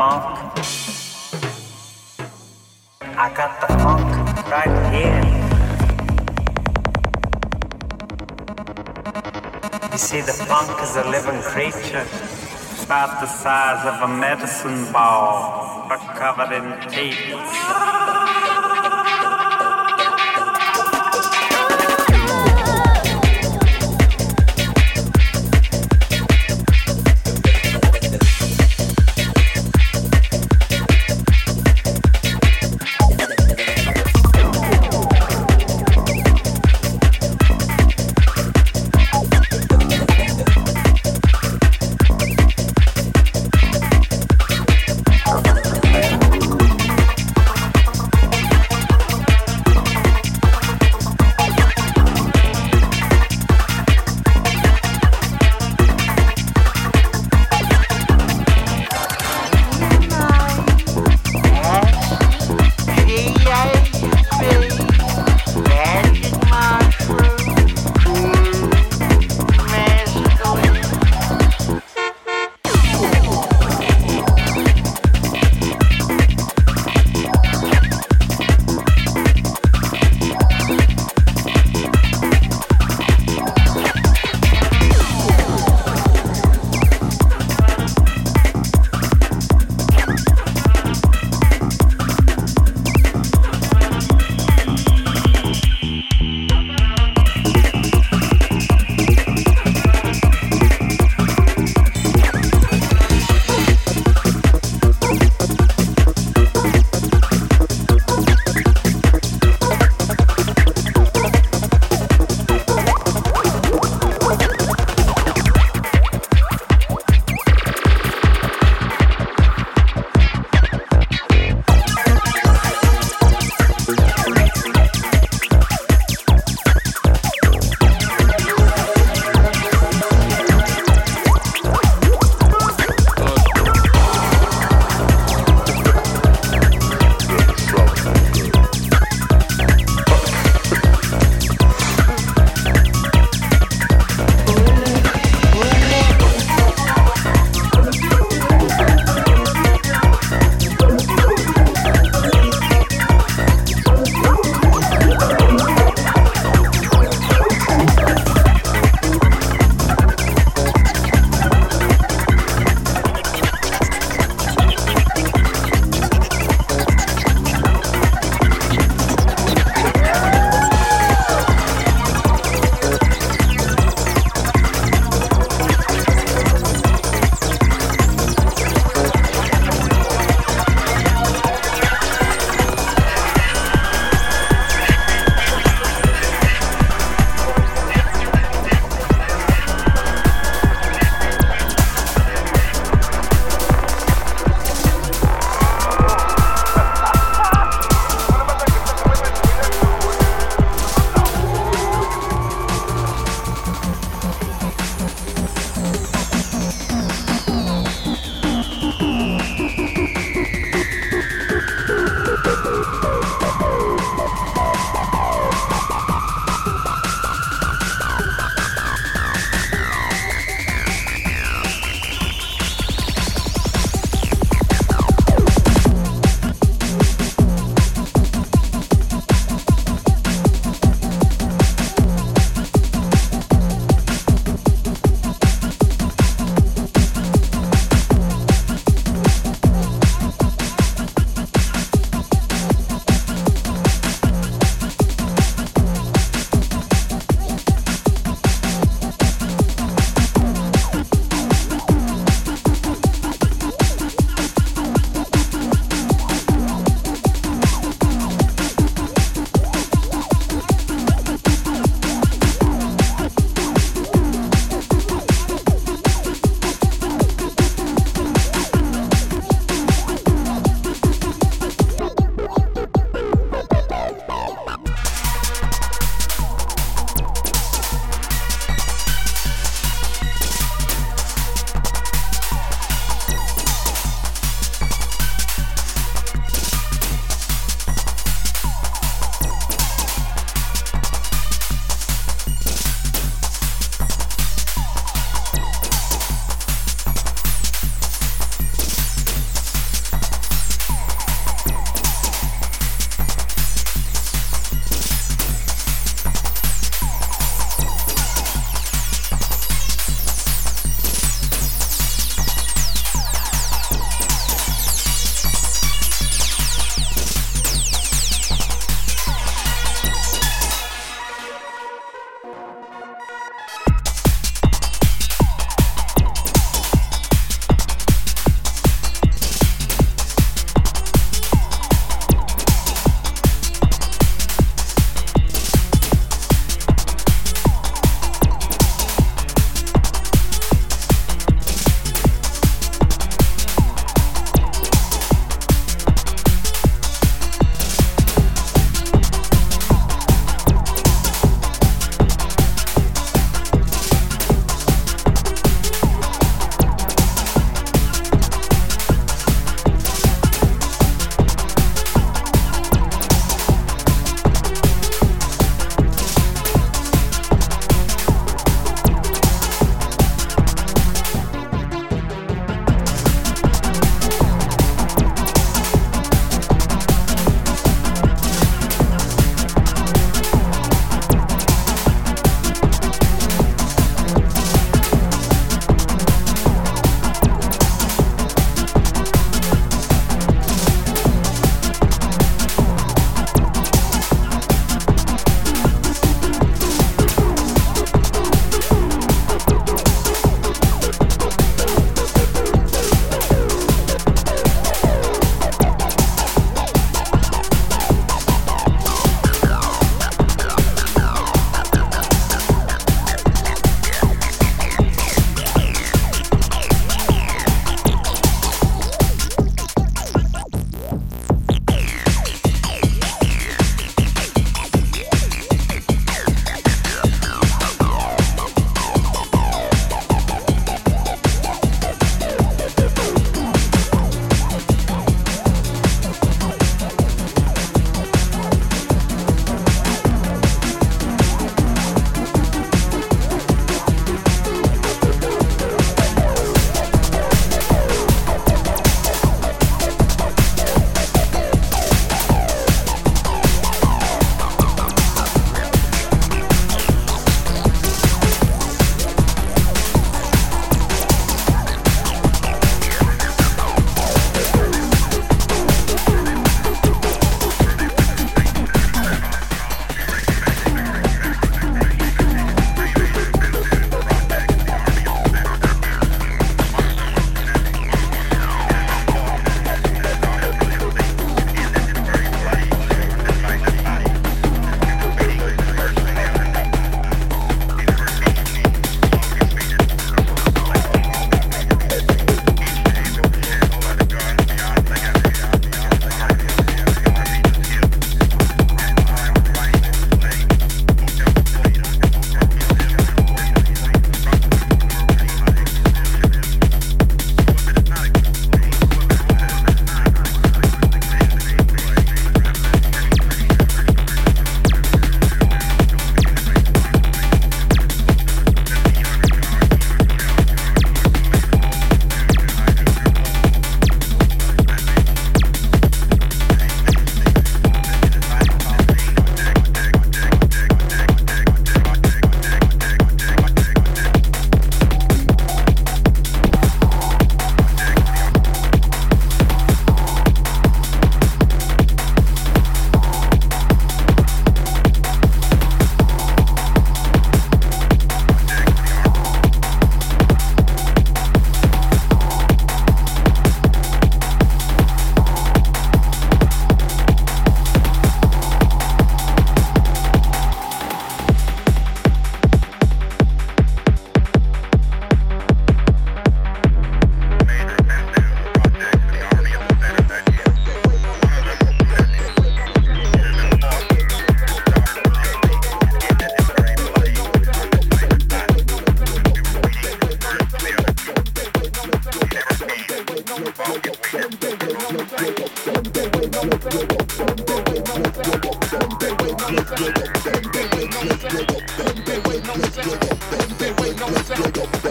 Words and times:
I 0.00 0.04
got 0.04 0.54
the 0.54 0.62
funk. 0.62 1.02
I 3.02 3.34
got 3.34 3.60
the 3.60 3.66
funk 3.82 4.06
right 4.46 4.76
here. 4.94 5.24
You 9.90 9.98
see, 9.98 10.20
the 10.20 10.32
funk 10.32 10.80
is 10.82 10.94
a 10.94 11.02
living 11.02 11.42
creature, 11.42 12.06
about 12.84 13.20
the 13.20 13.26
size 13.26 13.84
of 13.86 14.00
a 14.08 14.12
medicine 14.14 14.92
ball, 14.92 15.86
but 15.88 15.98
covered 16.14 16.52
in 16.52 16.78
teeth. 16.90 18.07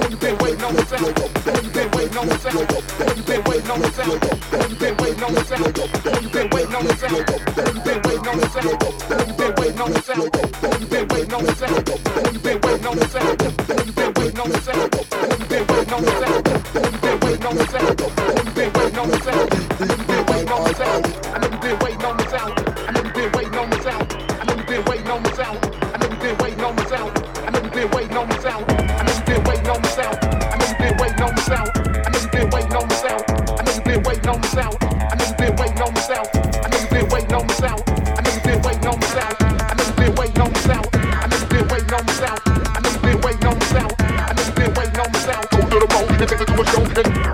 You've 0.09 0.19
on 0.19 0.21
been 0.21 0.37
waiting 0.37 0.63
on 0.63 0.73
the 0.73 0.85
sound. 0.85 1.17
I 1.17 1.67
You've 10.79 10.89
been 10.89 11.07
waiting 11.07 11.33
on 11.33 11.43
the 11.43 11.55
sound. 11.55 11.87
You've 12.33 12.43
been 12.43 12.61
waiting 12.61 12.85
on 12.85 12.95
the 12.97 13.07
sound. 13.09 13.36
you 46.31 46.37
think 46.37 46.49
I 46.49 46.53
a 46.59 46.65
show 46.65 46.81
and 46.83 47.26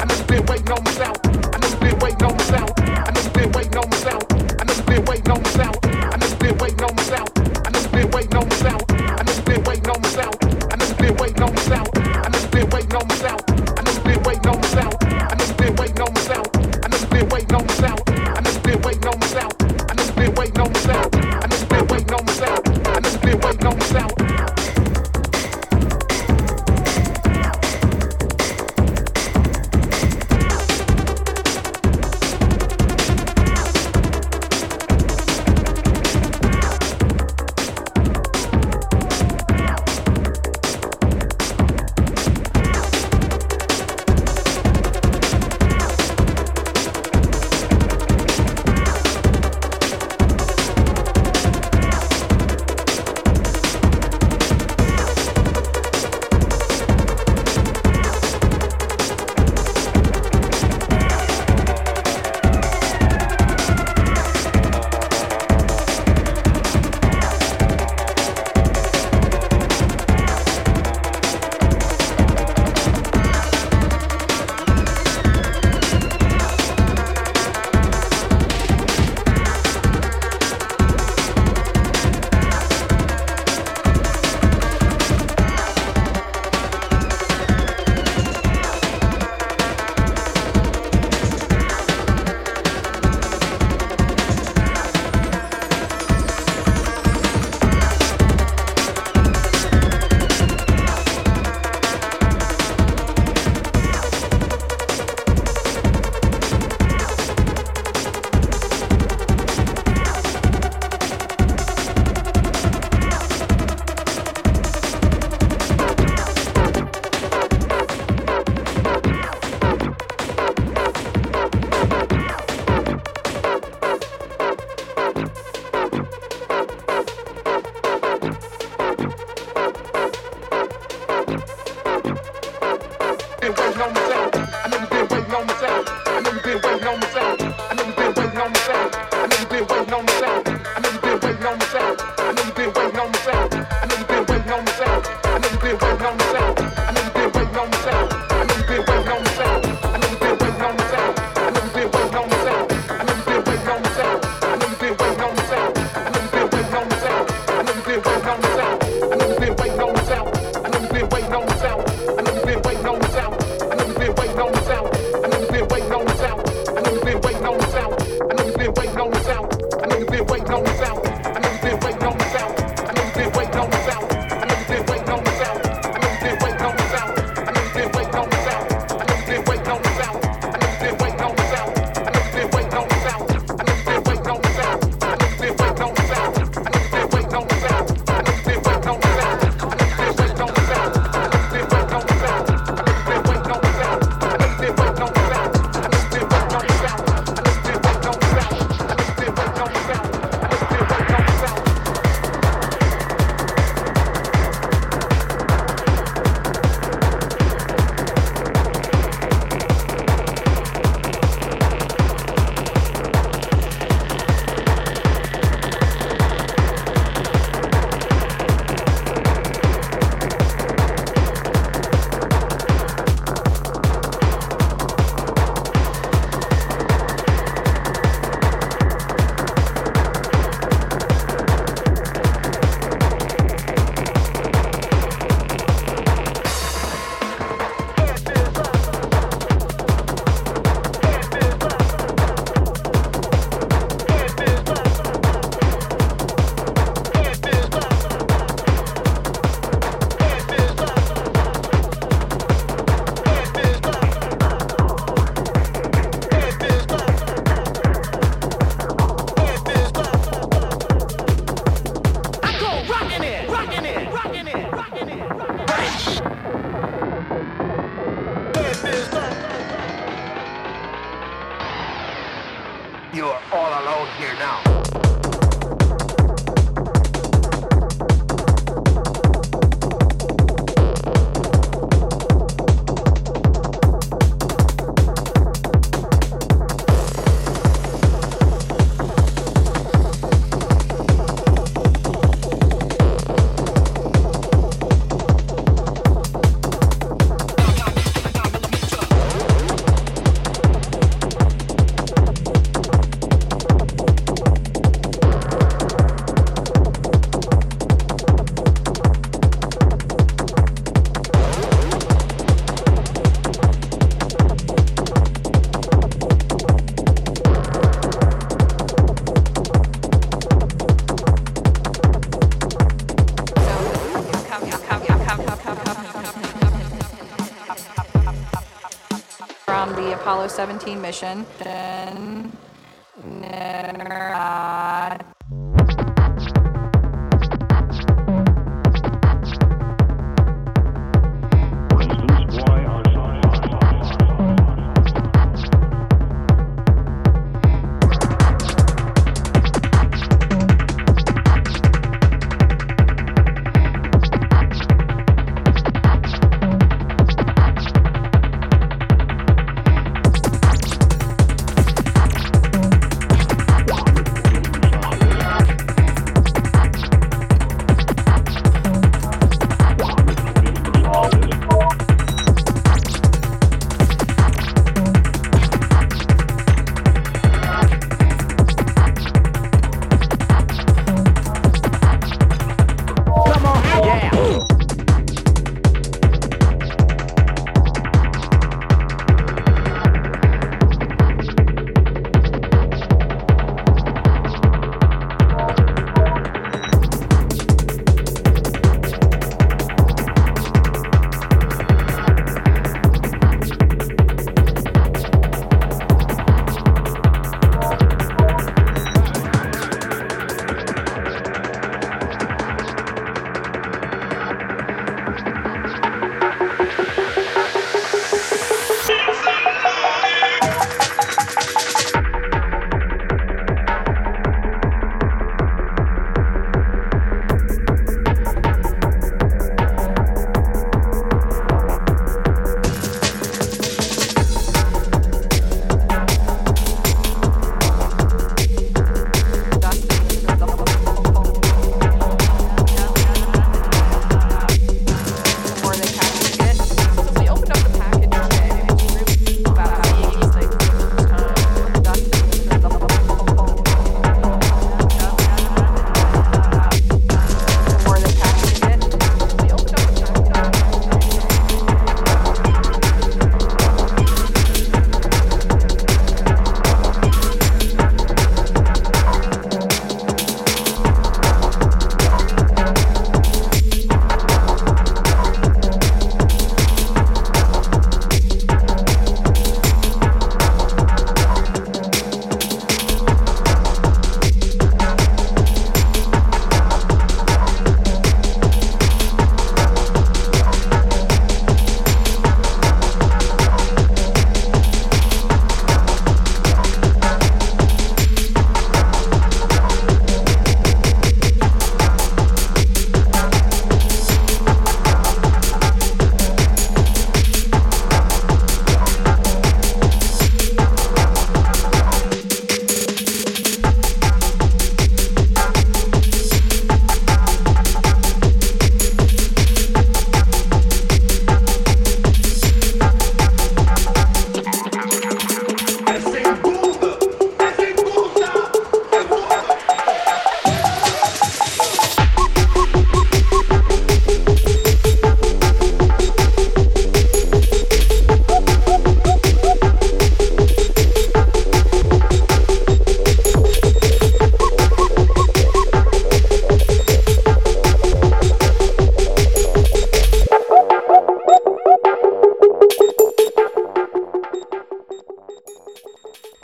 Apollo 330.23 330.47
17 330.47 330.95
mission. 330.95 331.45